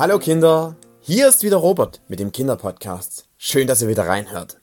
[0.00, 3.26] Hallo Kinder, hier ist wieder Robert mit dem Kinderpodcast.
[3.36, 4.58] Schön, dass ihr wieder reinhört.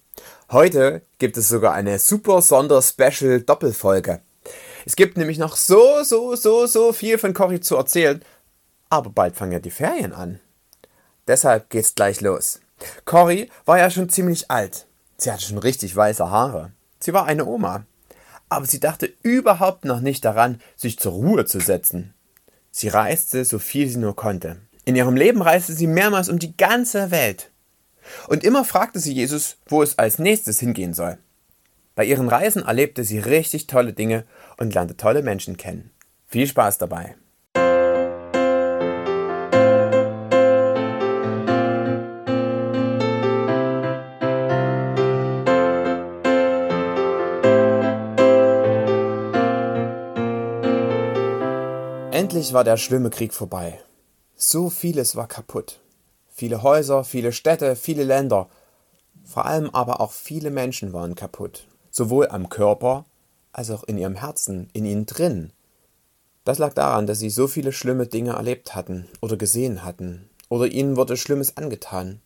[0.50, 4.22] Heute gibt es sogar eine super Sonder-Special Doppelfolge.
[4.88, 8.24] Es gibt nämlich noch so, so, so, so viel von Cory zu erzählen,
[8.90, 10.40] aber bald fangen ja die Ferien an.
[11.28, 12.60] Deshalb geht's gleich los.
[13.06, 14.88] Cory war ja schon ziemlich alt.
[15.18, 16.72] Sie hatte schon richtig weiße Haare.
[17.00, 17.86] Sie war eine Oma.
[18.50, 22.16] Aber sie dachte überhaupt noch nicht daran, sich zur Ruhe zu setzen.
[22.72, 24.58] Sie reiste so viel sie nur konnte.
[24.88, 27.52] In ihrem Leben reiste sie mehrmals um die ganze Welt.
[28.30, 31.18] Und immer fragte sie Jesus, wo es als nächstes hingehen soll.
[31.94, 34.24] Bei ihren Reisen erlebte sie richtig tolle Dinge
[34.56, 35.92] und lernte tolle Menschen kennen.
[36.26, 37.18] Viel Spaß dabei!
[52.14, 53.82] Endlich war der schlimme Krieg vorbei.
[54.40, 55.80] So vieles war kaputt.
[56.30, 58.48] Viele Häuser, viele Städte, viele Länder.
[59.26, 61.66] Vor allem aber auch viele Menschen waren kaputt.
[61.90, 63.06] Sowohl am Körper
[63.52, 65.52] als auch in ihrem Herzen, in ihnen drin.
[66.44, 70.68] Das lag daran, dass sie so viele schlimme Dinge erlebt hatten oder gesehen hatten oder
[70.68, 72.22] ihnen wurde Schlimmes angetan.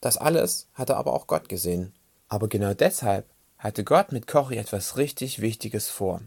[0.00, 1.94] Das alles hatte aber auch Gott gesehen.
[2.28, 3.26] Aber genau deshalb
[3.58, 6.22] hatte Gott mit Cory etwas richtig Wichtiges vor.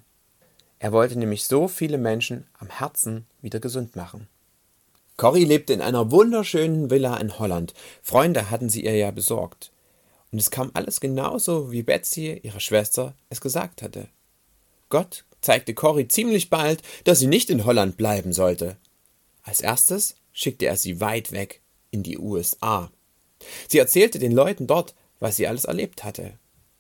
[0.80, 4.30] Er wollte nämlich so viele Menschen am Herzen wieder gesund machen.
[5.18, 7.74] Cory lebte in einer wunderschönen Villa in Holland.
[8.04, 9.72] Freunde hatten sie ihr ja besorgt.
[10.32, 14.10] Und es kam alles genauso, wie Betsy, ihre Schwester, es gesagt hatte.
[14.90, 18.78] Gott zeigte Cory ziemlich bald, dass sie nicht in Holland bleiben sollte.
[19.42, 22.92] Als erstes schickte er sie weit weg in die USA.
[23.68, 26.34] Sie erzählte den Leuten dort, was sie alles erlebt hatte.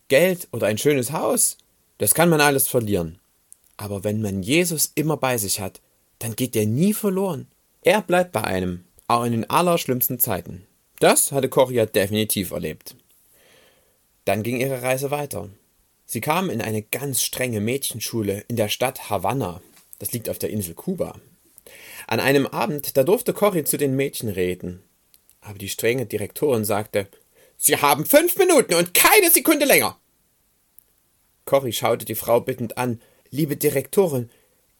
[0.09, 1.57] Geld oder ein schönes Haus,
[1.97, 3.19] das kann man alles verlieren.
[3.77, 5.81] Aber wenn man Jesus immer bei sich hat,
[6.19, 7.47] dann geht der nie verloren.
[7.81, 10.65] Er bleibt bei einem, auch in den allerschlimmsten Zeiten.
[10.99, 12.95] Das hatte Coria definitiv erlebt.
[14.25, 15.49] Dann ging ihre Reise weiter.
[16.05, 19.61] Sie kam in eine ganz strenge Mädchenschule in der Stadt Havanna.
[19.99, 21.19] Das liegt auf der Insel Kuba.
[22.07, 24.83] An einem Abend, da durfte Cory zu den Mädchen reden.
[25.41, 27.07] Aber die strenge Direktorin sagte,
[27.57, 29.97] Sie haben fünf Minuten und keine Sekunde länger.
[31.45, 34.29] Cory schaute die Frau bittend an, Liebe Direktorin,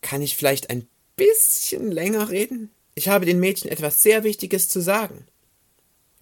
[0.02, 2.72] kann ich vielleicht ein bisschen länger reden?
[2.98, 5.28] Ich habe den Mädchen etwas sehr Wichtiges zu sagen.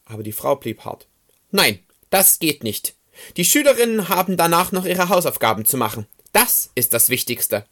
[0.03, 1.07] Aber die Frau blieb hart.
[1.49, 2.95] Nein, das geht nicht.
[3.37, 6.05] Die Schülerinnen haben danach noch ihre Hausaufgaben zu machen.
[6.33, 7.65] Das ist das Wichtigste.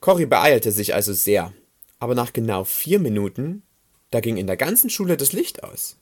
[0.00, 1.54] Cory beeilte sich also sehr,
[1.98, 3.62] aber nach genau vier Minuten,
[4.10, 5.96] da ging in der ganzen Schule das Licht aus.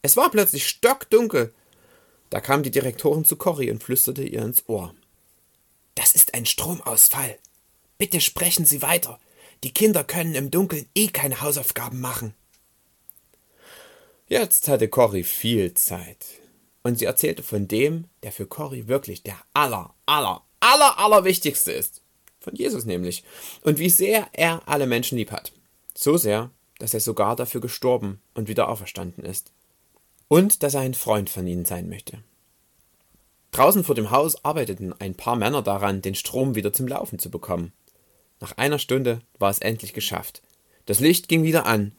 [0.00, 1.52] Es war plötzlich stockdunkel.
[2.30, 4.94] Da kam die Direktorin zu Cory und flüsterte ihr ins Ohr.
[5.96, 7.36] Das ist ein Stromausfall.
[7.98, 9.20] Bitte sprechen Sie weiter.
[9.62, 12.34] Die Kinder können im Dunkeln eh keine Hausaufgaben machen.
[14.26, 16.26] Jetzt hatte Cory viel Zeit.
[16.82, 21.72] Und sie erzählte von dem, der für Cory wirklich der aller, aller, aller, aller wichtigste
[21.72, 22.00] ist.
[22.40, 23.22] Von Jesus nämlich.
[23.62, 25.52] Und wie sehr er alle Menschen lieb hat.
[25.94, 29.52] So sehr, dass er sogar dafür gestorben und wieder auferstanden ist.
[30.28, 32.22] Und dass er ein Freund von ihnen sein möchte.
[33.50, 37.30] Draußen vor dem Haus arbeiteten ein paar Männer daran, den Strom wieder zum Laufen zu
[37.30, 37.72] bekommen.
[38.40, 40.42] Nach einer Stunde war es endlich geschafft.
[40.86, 41.92] Das Licht ging wieder an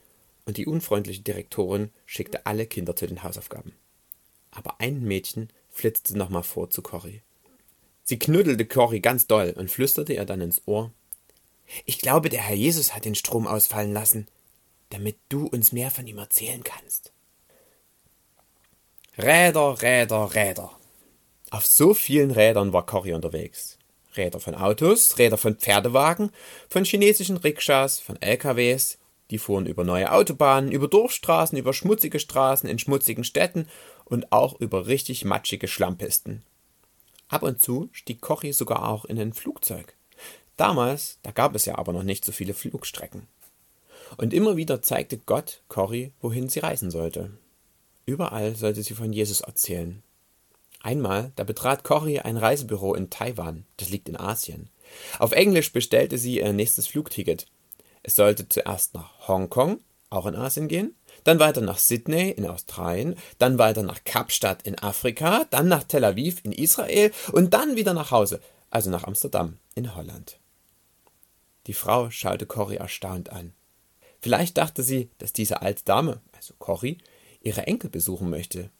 [0.46, 3.74] und die unfreundliche Direktorin schickte alle Kinder zu den Hausaufgaben.
[4.50, 7.22] Aber ein Mädchen flitzte nochmal vor zu Cory.
[8.04, 10.92] Sie knuddelte Cory ganz doll und flüsterte ihr dann ins Ohr:
[11.86, 14.28] Ich glaube, der Herr Jesus hat den Strom ausfallen lassen,
[14.90, 17.14] damit du uns mehr von ihm erzählen kannst.
[19.18, 20.72] Räder, Räder, Räder.
[21.52, 23.78] Auf so vielen Rädern war Cory unterwegs.
[24.16, 26.32] Räder von Autos, Räder von Pferdewagen,
[26.70, 28.98] von chinesischen Rikschas, von LKWs.
[29.30, 33.68] Die fuhren über neue Autobahnen, über Dorfstraßen, über schmutzige Straßen in schmutzigen Städten
[34.06, 36.44] und auch über richtig matschige Schlammpisten.
[37.30, 39.96] Ab und zu stieg Cory sogar auch in ein Flugzeug.
[40.58, 43.28] Damals, da gab es ja aber noch nicht so viele Flugstrecken.
[44.18, 47.32] Und immer wieder zeigte Gott Cory, wohin sie reisen sollte.
[48.06, 50.04] Überall sollte sie von Jesus erzählen,
[50.84, 54.70] Einmal, da betrat Cory ein Reisebüro in Taiwan, das liegt in Asien.
[55.20, 57.46] Auf Englisch bestellte sie ihr nächstes Flugticket.
[58.04, 59.80] Es sollte zuerst nach Hongkong,
[60.10, 64.78] auch in Asien gehen, dann weiter nach Sydney in Australien, dann weiter nach Kapstadt in
[64.80, 68.42] Afrika, dann nach Tel Aviv in Israel und dann wieder nach Hause,
[68.72, 70.40] also nach Amsterdam in Holland.
[71.68, 73.54] Die Frau schaute Cory erstaunt an.
[74.20, 76.98] Vielleicht dachte sie, dass diese alte Dame, also Cory,
[77.42, 78.72] ihre Enkel besuchen möchte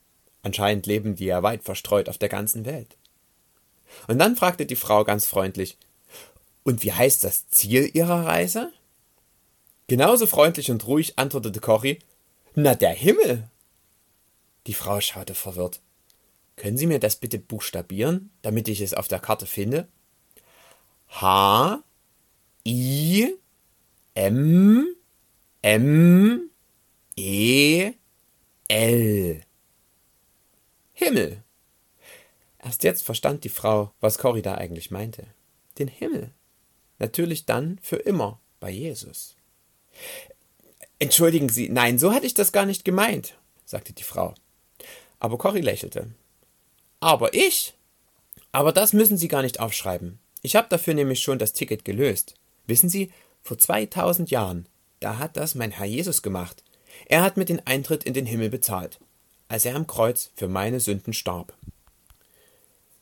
[0.44, 2.98] Anscheinend leben die ja weit verstreut auf der ganzen Welt.
[4.08, 5.78] Und dann fragte die Frau ganz freundlich,
[6.64, 8.72] und wie heißt das Ziel Ihrer Reise?
[9.88, 12.00] Genauso freundlich und ruhig antwortete Cory,
[12.56, 13.50] na der Himmel.
[14.68, 15.82] Die Frau schaute verwirrt.
[16.56, 19.88] Können Sie mir das bitte buchstabieren, damit ich es auf der Karte finde?
[21.10, 21.84] H
[22.66, 23.36] I
[24.14, 24.96] M
[25.62, 26.50] M
[27.16, 27.94] E
[28.68, 29.41] L
[31.04, 31.44] Himmel.
[32.60, 35.26] Erst jetzt verstand die Frau, was Cory da eigentlich meinte.
[35.80, 36.32] Den Himmel.
[37.00, 39.36] Natürlich dann für immer bei Jesus.
[41.00, 44.36] Entschuldigen Sie, nein, so hatte ich das gar nicht gemeint, sagte die Frau.
[45.20, 46.12] Aber Cory lächelte.
[47.00, 47.74] Aber ich?
[48.52, 50.20] Aber das müssen Sie gar nicht aufschreiben.
[50.44, 52.36] Ich habe dafür nämlich schon das Ticket gelöst.
[52.68, 53.12] Wissen Sie,
[53.42, 54.68] vor 2000 Jahren,
[55.00, 56.64] da hat das mein Herr Jesus gemacht.
[57.08, 59.00] Er hat mir den Eintritt in den Himmel bezahlt,
[59.52, 61.54] als er am Kreuz für meine Sünden starb.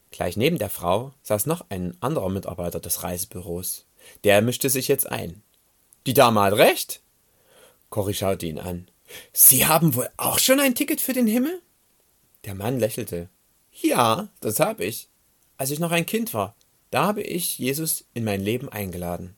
[0.10, 3.86] Gleich neben der Frau saß noch ein anderer Mitarbeiter des Reisebüros.
[4.24, 5.44] Der mischte sich jetzt ein.
[6.08, 7.02] Die Dame hat recht.
[7.92, 8.88] Cory schaute ihn an.
[9.32, 11.62] Sie haben wohl auch schon ein Ticket für den Himmel?
[12.46, 13.30] Der Mann lächelte.
[13.72, 15.08] Ja, das habe ich.
[15.58, 16.56] Als ich noch ein Kind war,
[16.90, 19.36] da habe ich Jesus in mein Leben eingeladen.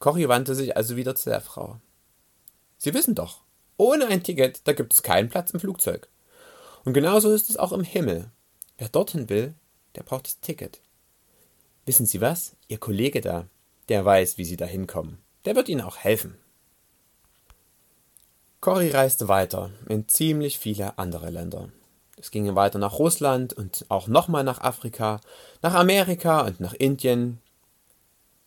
[0.00, 1.80] Cory wandte sich also wieder zu der Frau.
[2.78, 3.42] Sie wissen doch,
[3.78, 6.08] ohne ein Ticket, da gibt es keinen Platz im Flugzeug.
[6.84, 8.30] Und genauso ist es auch im Himmel.
[8.76, 9.54] Wer dorthin will,
[9.94, 10.80] der braucht das Ticket.
[11.86, 12.54] Wissen Sie was?
[12.68, 13.46] Ihr Kollege da,
[13.88, 15.18] der weiß, wie Sie da hinkommen.
[15.46, 16.36] Der wird Ihnen auch helfen.
[18.60, 21.70] Cory reiste weiter in ziemlich viele andere Länder.
[22.16, 25.20] Es ging weiter nach Russland und auch nochmal nach Afrika,
[25.62, 27.40] nach Amerika und nach Indien.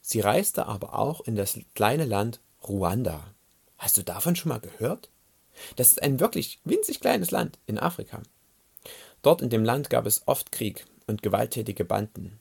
[0.02, 3.24] Sie reiste aber auch in das kleine Land Ruanda.
[3.78, 5.10] Hast du davon schon mal gehört?
[5.76, 8.22] Das ist ein wirklich winzig kleines Land in Afrika.
[9.22, 12.40] Dort in dem Land gab es oft Krieg und gewalttätige Banden.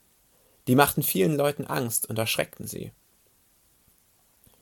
[0.67, 2.93] Die machten vielen Leuten Angst und erschreckten sie.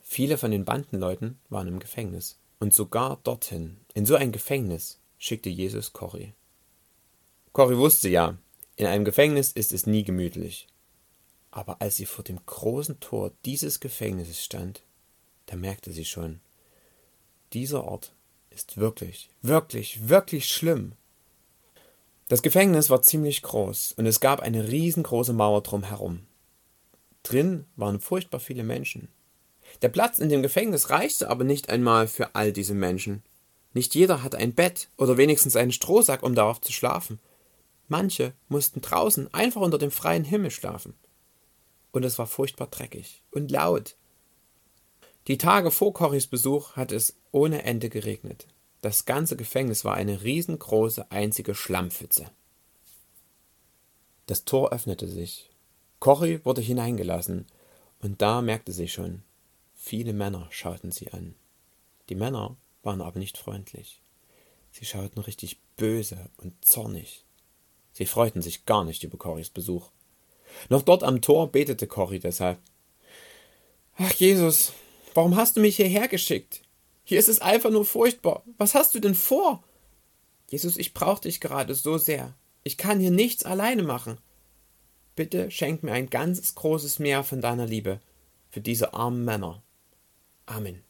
[0.01, 2.39] Viele von den Bandenleuten waren im Gefängnis.
[2.59, 6.33] Und sogar dorthin, in so ein Gefängnis, schickte Jesus Cory.
[7.53, 8.37] Cory wusste ja,
[8.75, 10.67] in einem Gefängnis ist es nie gemütlich.
[11.51, 14.83] Aber als sie vor dem großen Tor dieses Gefängnisses stand,
[15.45, 16.41] da merkte sie schon,
[17.53, 18.13] dieser Ort
[18.59, 20.91] ist wirklich, wirklich, wirklich schlimm.
[22.27, 26.27] Das Gefängnis war ziemlich groß und es gab eine riesengroße Mauer drumherum.
[27.23, 29.07] Drin waren furchtbar viele Menschen.
[29.81, 33.23] Der Platz in dem Gefängnis reichte aber nicht einmal für all diese Menschen.
[33.73, 37.19] Nicht jeder hatte ein Bett oder wenigstens einen Strohsack, um darauf zu schlafen.
[37.87, 40.95] Manche mussten draußen einfach unter dem freien Himmel schlafen.
[41.91, 43.95] Und es war furchtbar dreckig und laut.
[45.27, 48.47] Die Tage vor Corys Besuch hatte es ohne Ende geregnet.
[48.81, 52.31] Das ganze Gefängnis war eine riesengroße einzige Schlammpfütze.
[54.25, 55.49] Das Tor öffnete sich.
[55.99, 57.45] Cory wurde hineingelassen,
[58.01, 59.23] und da merkte sie schon,
[59.75, 61.35] viele Männer schauten sie an.
[62.07, 64.01] Die Männer waren aber nicht freundlich.
[64.71, 67.25] Sie schauten richtig böse und zornig.
[67.91, 69.89] Sie freuten sich gar nicht über Corys Besuch.
[70.69, 72.59] Noch dort am Tor betete Cory deshalb.
[73.97, 74.71] Ach Jesus,
[75.13, 76.61] warum hast du mich hierher geschickt?
[77.03, 78.43] Hier ist es einfach nur furchtbar.
[78.57, 79.63] Was hast du denn vor?
[80.49, 82.35] Jesus, ich brauche dich gerade so sehr.
[82.63, 84.19] Ich kann hier nichts alleine machen.
[85.15, 87.99] Bitte schenk mir ein ganzes großes Meer von deiner Liebe
[88.49, 89.61] für diese armen Männer.
[90.45, 90.83] Amen.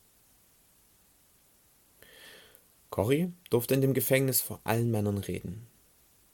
[2.90, 5.68] Cory durfte in dem Gefängnis vor allen Männern reden.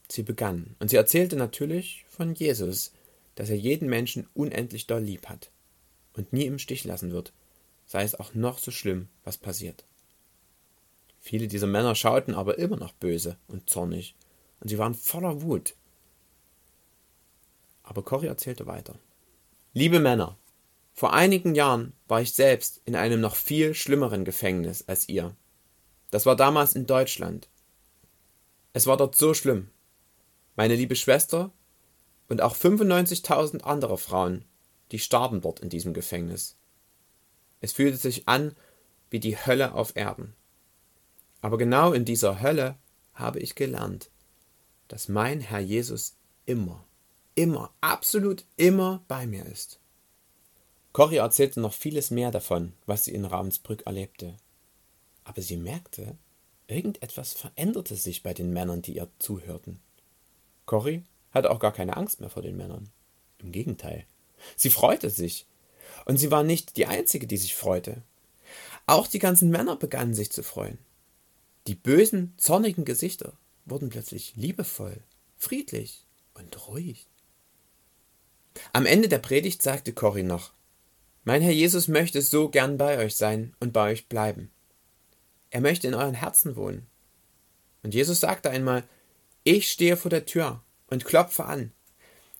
[0.10, 2.92] Sie begann, und sie erzählte natürlich von Jesus,
[3.36, 5.52] dass er jeden Menschen unendlich doll lieb hat
[6.14, 7.34] und nie im Stich lassen wird,
[7.86, 9.86] sei es auch noch so schlimm, was passiert.
[11.20, 14.16] Viele dieser Männer schauten aber immer noch böse und zornig,
[14.60, 15.76] und sie waren voller Wut.
[17.84, 18.96] Aber Cory erzählte weiter.
[19.74, 20.38] Liebe Männer,
[20.94, 25.36] vor einigen Jahren war ich selbst in einem noch viel schlimmeren Gefängnis als ihr.
[26.10, 27.50] Das war damals in Deutschland.
[28.74, 29.70] Es war dort so schlimm.
[30.56, 31.52] Meine liebe Schwester
[32.30, 34.46] und auch 95.000 andere Frauen,
[34.92, 36.56] die starben dort in diesem Gefängnis.
[37.62, 38.56] Es fühlte sich an
[39.10, 40.36] wie die Hölle auf Erden.
[41.42, 42.76] Aber genau in dieser Hölle
[43.14, 44.10] habe ich gelernt,
[44.88, 46.84] dass mein Herr Jesus immer,
[47.36, 49.80] immer, absolut immer bei mir ist.
[50.92, 54.38] Cory erzählte noch vieles mehr davon, was sie in Ravensbrück erlebte.
[55.24, 56.18] Aber sie merkte,
[56.68, 59.80] irgendetwas veränderte sich bei den Männern, die ihr zuhörten.
[60.66, 62.90] Cory hatte auch gar keine Angst mehr vor den Männern.
[63.40, 64.06] Im Gegenteil.
[64.56, 65.46] Sie freute sich,
[66.06, 68.02] und sie war nicht die Einzige, die sich freute.
[68.86, 70.78] Auch die ganzen Männer begannen sich zu freuen.
[71.68, 73.34] Die bösen, zornigen Gesichter
[73.66, 75.02] wurden plötzlich liebevoll,
[75.38, 77.08] friedlich und ruhig.
[78.74, 80.54] Am Ende der Predigt sagte Cory noch,
[81.24, 84.52] Mein Herr Jesus möchte so gern bei euch sein und bei euch bleiben.
[85.50, 86.86] Er möchte in euren Herzen wohnen.
[87.82, 88.84] Und Jesus sagte einmal,
[89.44, 91.72] ich stehe vor der Tür und klopfe an.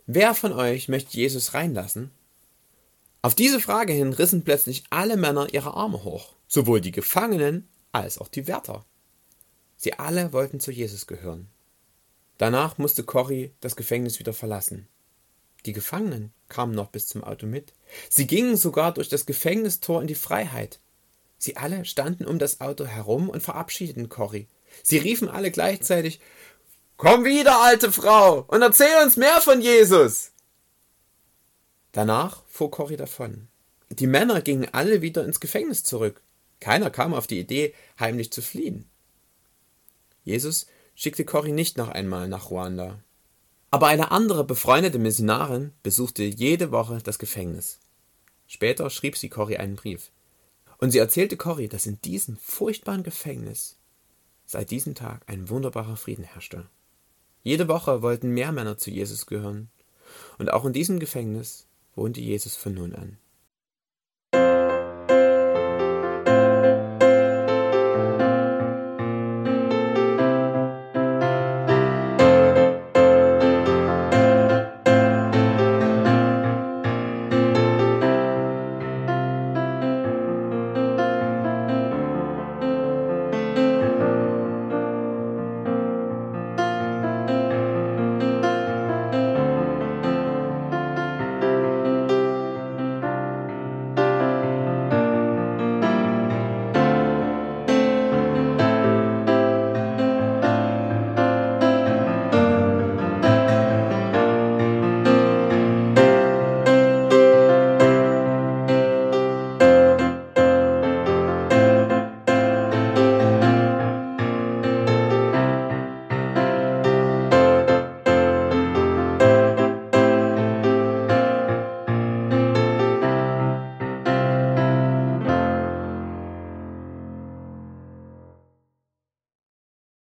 [0.08, 2.12] Wer von euch möchte Jesus reinlassen?
[3.26, 8.20] Auf diese Frage hin rissen plötzlich alle Männer ihre Arme hoch, sowohl die Gefangenen als
[8.20, 8.86] auch die Wärter.
[9.78, 11.48] Sie alle wollten zu Jesus gehören.
[12.38, 14.88] Danach musste Cory das Gefängnis wieder verlassen.
[15.66, 17.74] Die Gefangenen kamen noch bis zum Auto mit.
[18.12, 20.80] Sie gingen sogar durch das Gefängnistor in die Freiheit.
[21.40, 24.48] Sie alle standen um das Auto herum und verabschiedeten Cory.
[24.84, 26.20] Sie riefen alle gleichzeitig
[26.96, 30.30] Komm wieder, alte Frau, und erzähl uns mehr von Jesus.
[31.96, 33.48] Danach fuhr Cory davon.
[33.90, 36.22] Die Männer gingen alle wieder ins Gefängnis zurück.
[36.60, 38.90] Keiner kam auf die Idee, heimlich zu fliehen.
[40.26, 43.00] Jesus schickte Cory nicht noch einmal nach Ruanda.
[43.72, 47.80] Aber eine andere befreundete Missionarin besuchte jede Woche das Gefängnis.
[48.46, 50.12] Später schrieb sie Cory einen Brief.
[50.80, 53.78] Und sie erzählte Cory, dass in diesem furchtbaren Gefängnis
[54.46, 56.66] seit diesem Tag ein wunderbarer Frieden herrschte.
[57.42, 59.70] Jede Woche wollten mehr Männer zu Jesus gehören.
[60.38, 63.18] Und auch in diesem Gefängnis wohnte Jesus von nun an.